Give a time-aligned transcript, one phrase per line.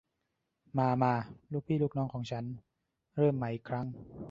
[0.77, 1.13] มา มา
[1.51, 2.43] ลูกพี่ลูกน้องของฉัน
[3.15, 3.85] เริ่มใหม่อีกครั้ง